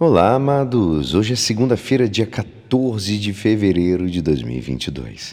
Olá, 0.00 0.36
amados! 0.36 1.12
Hoje 1.12 1.32
é 1.32 1.36
segunda-feira, 1.36 2.08
dia 2.08 2.24
14 2.24 3.18
de 3.18 3.32
fevereiro 3.32 4.08
de 4.08 4.22
2022. 4.22 5.32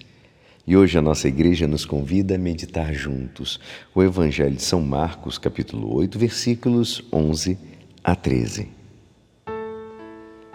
E 0.65 0.75
hoje 0.75 0.97
a 0.97 1.03
nossa 1.03 1.27
igreja 1.27 1.67
nos 1.67 1.85
convida 1.85 2.33
a 2.33 2.37
meditar 2.39 2.91
juntos 2.91 3.59
o 3.93 4.01
Evangelho 4.01 4.55
de 4.55 4.63
São 4.63 4.81
Marcos, 4.81 5.37
capítulo 5.37 5.95
8, 5.95 6.17
versículos 6.17 7.03
11 7.13 7.59
a 8.03 8.15
13. 8.15 8.69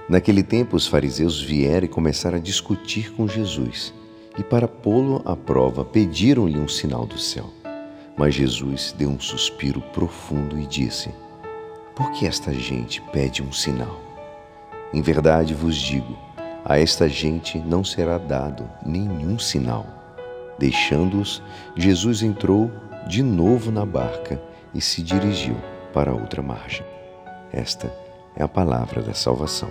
Naquele 0.09 0.43
tempo, 0.43 0.75
os 0.75 0.89
fariseus 0.89 1.41
vieram 1.41 1.85
e 1.85 1.89
começaram 1.89 2.39
a 2.39 2.41
discutir 2.41 3.13
com 3.13 3.29
Jesus, 3.29 3.95
e 4.37 4.43
para 4.43 4.67
pô-lo 4.67 5.23
à 5.25 5.37
prova, 5.37 5.85
pediram-lhe 5.85 6.59
um 6.59 6.67
sinal 6.67 7.07
do 7.07 7.17
céu. 7.17 7.49
Mas 8.19 8.35
Jesus 8.35 8.93
deu 8.99 9.09
um 9.09 9.21
suspiro 9.21 9.81
profundo 9.81 10.59
e 10.59 10.67
disse: 10.67 11.11
por 11.95 12.13
que 12.13 12.27
esta 12.27 12.53
gente 12.53 13.01
pede 13.13 13.43
um 13.43 13.53
sinal? 13.53 14.01
Em 14.93 15.03
verdade 15.03 15.55
vos 15.55 15.77
digo, 15.77 16.17
a 16.65 16.79
esta 16.79 17.09
gente 17.09 17.59
não 17.59 17.85
será 17.85 18.19
dado 18.19 18.69
nenhum 18.85 19.39
sinal. 19.39 19.87
Deixando-os, 20.59 21.43
Jesus 21.77 22.23
entrou 22.23 22.71
de 23.07 23.23
novo 23.23 23.71
na 23.71 23.87
barca 23.87 24.41
e 24.75 24.81
se 24.81 25.03
dirigiu 25.03 25.57
para 25.93 26.13
outra 26.13 26.43
margem. 26.43 26.85
Esta 27.53 27.93
é 28.37 28.43
a 28.43 28.49
palavra 28.49 29.03
da 29.03 29.15
salvação. 29.15 29.71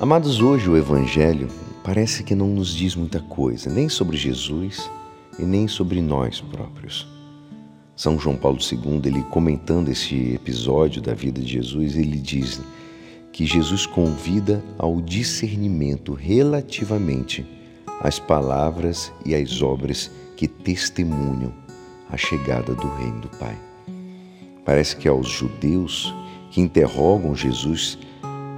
Amados, 0.00 0.40
hoje 0.40 0.68
o 0.70 0.76
Evangelho 0.76 1.48
parece 1.84 2.22
que 2.22 2.34
não 2.34 2.48
nos 2.48 2.74
diz 2.74 2.94
muita 2.94 3.20
coisa, 3.20 3.68
nem 3.68 3.88
sobre 3.88 4.16
Jesus 4.16 4.90
e 5.38 5.42
nem 5.42 5.68
sobre 5.68 6.00
nós 6.00 6.40
próprios. 6.40 7.19
São 8.00 8.18
João 8.18 8.34
Paulo 8.34 8.56
II, 8.58 9.02
ele 9.04 9.22
comentando 9.24 9.90
esse 9.90 10.32
episódio 10.32 11.02
da 11.02 11.12
vida 11.12 11.38
de 11.38 11.52
Jesus, 11.52 11.96
ele 11.96 12.16
diz 12.16 12.58
que 13.30 13.44
Jesus 13.44 13.84
convida 13.84 14.64
ao 14.78 15.02
discernimento 15.02 16.14
relativamente 16.14 17.44
às 18.00 18.18
palavras 18.18 19.12
e 19.22 19.34
às 19.34 19.60
obras 19.60 20.10
que 20.34 20.48
testemunham 20.48 21.52
a 22.10 22.16
chegada 22.16 22.74
do 22.74 22.88
reino 22.94 23.20
do 23.20 23.28
Pai. 23.36 23.58
Parece 24.64 24.96
que 24.96 25.06
aos 25.06 25.28
judeus 25.28 26.10
que 26.50 26.62
interrogam 26.62 27.34
Jesus, 27.34 27.98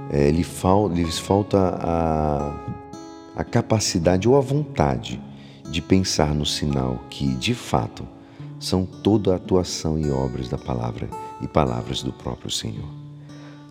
é, 0.09 0.31
lhes 0.31 1.19
falta 1.19 1.77
a, 1.81 2.55
a 3.35 3.43
capacidade 3.43 4.25
ou 4.25 4.37
a 4.37 4.41
vontade 4.41 5.21
de 5.69 5.81
pensar 5.81 6.33
no 6.33 6.45
sinal 6.45 7.03
que, 7.09 7.27
de 7.35 7.53
fato, 7.53 8.07
são 8.63 8.85
toda 8.85 9.33
a 9.33 9.35
atuação 9.35 9.99
e 9.99 10.09
obras 10.09 10.47
da 10.47 10.57
palavra 10.57 11.09
e 11.41 11.47
palavras 11.47 12.01
do 12.01 12.13
próprio 12.13 12.49
Senhor. 12.49 12.87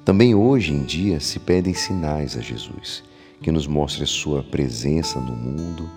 Também 0.04 0.34
hoje 0.34 0.74
em 0.74 0.82
dia 0.82 1.18
se 1.18 1.38
pedem 1.38 1.72
sinais 1.72 2.36
a 2.36 2.42
Jesus, 2.42 3.02
que 3.40 3.50
nos 3.50 3.66
mostre 3.66 4.04
a 4.04 4.06
sua 4.06 4.42
presença 4.42 5.18
no 5.18 5.34
mundo 5.34 5.88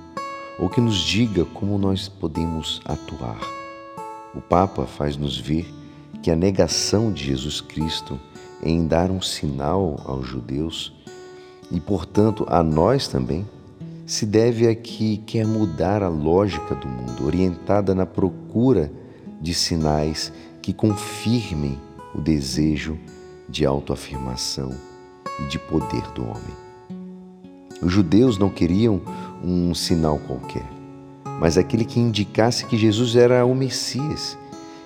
ou 0.57 0.69
que 0.69 0.79
nos 0.79 0.99
diga 0.99 1.43
como 1.43 1.77
nós 1.77 2.07
podemos 2.07 2.81
atuar. 2.85 3.41
O 4.33 4.39
Papa 4.39 4.85
faz-nos 4.85 5.37
ver 5.37 5.69
que 6.23 6.31
a 6.31 6.35
negação 6.35 7.11
de 7.11 7.25
Jesus 7.25 7.59
Cristo 7.59 8.17
em 8.63 8.87
dar 8.87 9.11
um 9.11 9.21
sinal 9.21 9.99
aos 10.05 10.25
judeus 10.25 10.93
e, 11.69 11.81
portanto, 11.81 12.45
a 12.47 12.63
nós 12.63 13.09
também, 13.09 13.45
se 14.05 14.25
deve 14.25 14.67
a 14.67 14.75
que 14.75 15.17
quer 15.17 15.47
mudar 15.47 16.03
a 16.03 16.07
lógica 16.07 16.75
do 16.75 16.87
mundo, 16.87 17.25
orientada 17.25 17.95
na 17.95 18.05
procura 18.05 18.91
de 19.41 19.53
sinais 19.53 20.31
que 20.61 20.71
confirmem 20.71 21.79
o 22.13 22.21
desejo 22.21 22.97
de 23.49 23.65
autoafirmação 23.65 24.71
e 25.39 25.47
de 25.47 25.57
poder 25.57 26.03
do 26.13 26.23
homem. 26.23 26.65
Os 27.81 27.91
judeus 27.91 28.37
não 28.37 28.49
queriam 28.49 29.01
um 29.43 29.73
sinal 29.73 30.19
qualquer, 30.19 30.65
mas 31.39 31.57
aquele 31.57 31.83
que 31.83 31.99
indicasse 31.99 32.65
que 32.65 32.77
Jesus 32.77 33.15
era 33.15 33.45
o 33.45 33.53
Messias, 33.53 34.37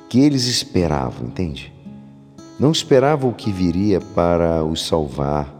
que 0.09 0.19
eles 0.19 0.45
esperavam, 0.45 1.27
entende? 1.27 1.73
Não 2.59 2.71
esperavam 2.71 3.29
o 3.29 3.33
que 3.33 3.51
viria 3.51 4.01
para 4.01 4.63
os 4.65 4.85
salvar, 4.85 5.58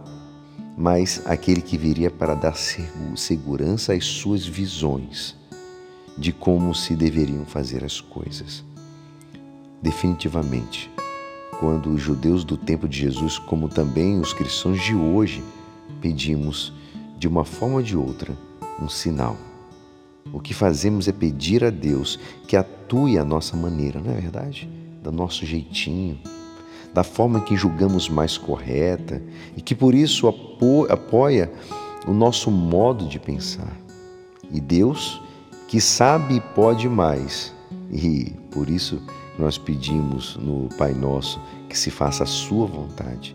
mas 0.79 1.21
aquele 1.25 1.61
que 1.61 1.77
viria 1.77 2.09
para 2.09 2.33
dar 2.33 2.55
segurança 3.13 3.91
às 3.91 4.05
suas 4.05 4.45
visões 4.45 5.35
de 6.17 6.31
como 6.31 6.73
se 6.73 6.95
deveriam 6.95 7.43
fazer 7.43 7.83
as 7.83 7.99
coisas. 7.99 8.63
Definitivamente, 9.81 10.89
quando 11.59 11.89
os 11.89 12.01
judeus 12.01 12.45
do 12.45 12.55
tempo 12.55 12.87
de 12.87 12.97
Jesus, 12.97 13.37
como 13.37 13.67
também 13.67 14.21
os 14.21 14.31
cristãos 14.31 14.81
de 14.81 14.95
hoje, 14.95 15.43
pedimos, 15.99 16.71
de 17.17 17.27
uma 17.27 17.43
forma 17.43 17.75
ou 17.75 17.81
de 17.81 17.97
outra, 17.97 18.33
um 18.81 18.87
sinal. 18.87 19.35
O 20.31 20.39
que 20.39 20.53
fazemos 20.53 21.09
é 21.09 21.11
pedir 21.11 21.61
a 21.61 21.69
Deus 21.69 22.17
que 22.47 22.55
atue 22.55 23.17
à 23.17 23.25
nossa 23.25 23.57
maneira, 23.57 23.99
não 23.99 24.13
é 24.13 24.15
verdade? 24.15 24.69
Do 25.03 25.11
nosso 25.11 25.45
jeitinho, 25.45 26.17
da 26.99 27.03
forma 27.03 27.39
que 27.39 27.55
julgamos 27.55 28.09
mais 28.09 28.37
correta 28.37 29.23
e 29.55 29.61
que 29.61 29.73
por 29.73 29.95
isso 29.95 30.27
apoia 30.89 31.49
o 32.05 32.11
nosso 32.11 32.51
modo 32.51 33.07
de 33.07 33.17
pensar. 33.17 33.73
E 34.51 34.59
Deus, 34.59 35.21
que 35.69 35.79
sabe 35.79 36.35
e 36.35 36.41
pode 36.41 36.89
mais, 36.89 37.55
e 37.89 38.33
por 38.51 38.69
isso 38.69 39.01
nós 39.37 39.57
pedimos 39.57 40.35
no 40.35 40.67
Pai 40.77 40.93
Nosso 40.93 41.39
que 41.69 41.79
se 41.79 41.89
faça 41.89 42.23
a 42.23 42.27
Sua 42.27 42.67
vontade. 42.67 43.33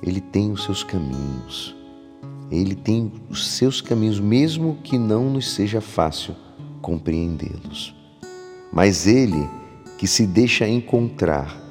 Ele 0.00 0.20
tem 0.20 0.52
os 0.52 0.62
seus 0.62 0.84
caminhos, 0.84 1.74
ele 2.48 2.76
tem 2.76 3.10
os 3.28 3.48
seus 3.48 3.80
caminhos, 3.80 4.20
mesmo 4.20 4.78
que 4.84 4.96
não 4.96 5.28
nos 5.30 5.52
seja 5.52 5.80
fácil 5.80 6.32
compreendê-los. 6.80 7.92
Mas 8.72 9.04
Ele, 9.08 9.50
que 9.98 10.06
se 10.06 10.24
deixa 10.24 10.68
encontrar 10.68 11.67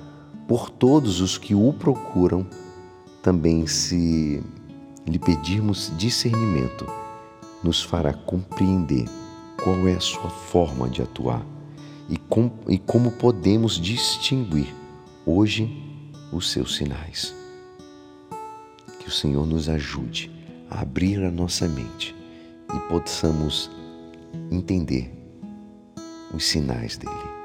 por 0.47 0.69
todos 0.69 1.19
os 1.19 1.37
que 1.37 1.53
o 1.53 1.73
procuram, 1.73 2.47
também 3.21 3.67
se 3.67 4.41
lhe 5.05 5.19
pedirmos 5.19 5.91
discernimento, 5.97 6.85
nos 7.63 7.83
fará 7.83 8.13
compreender 8.13 9.05
qual 9.61 9.87
é 9.87 9.93
a 9.93 9.99
sua 9.99 10.29
forma 10.29 10.87
de 10.87 11.01
atuar 11.01 11.45
e, 12.09 12.17
com, 12.17 12.49
e 12.67 12.77
como 12.77 13.11
podemos 13.11 13.79
distinguir 13.79 14.73
hoje 15.25 15.69
os 16.31 16.49
seus 16.51 16.75
sinais. 16.75 17.35
Que 18.99 19.07
o 19.07 19.11
Senhor 19.11 19.45
nos 19.45 19.67
ajude 19.67 20.31
a 20.69 20.81
abrir 20.81 21.23
a 21.23 21.31
nossa 21.31 21.67
mente 21.67 22.15
e 22.73 22.79
possamos 22.89 23.69
entender 24.51 25.11
os 26.33 26.45
sinais 26.45 26.97
dele. 26.97 27.36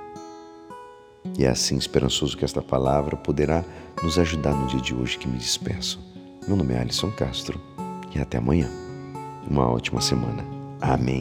E 1.39 1.45
é 1.45 1.49
assim 1.49 1.77
esperançoso 1.77 2.37
que 2.37 2.45
esta 2.45 2.61
palavra 2.61 3.17
poderá 3.17 3.65
nos 4.03 4.19
ajudar 4.19 4.55
no 4.55 4.67
dia 4.67 4.81
de 4.81 4.95
hoje 4.95 5.19
que 5.19 5.29
me 5.29 5.39
despeço. 5.39 6.01
Meu 6.47 6.57
nome 6.57 6.75
é 6.75 6.81
Alisson 6.81 7.11
Castro 7.11 7.61
e 8.15 8.19
até 8.19 8.39
amanhã. 8.39 8.69
Uma 9.49 9.69
ótima 9.71 10.01
semana. 10.01 10.45
Amém. 10.81 11.11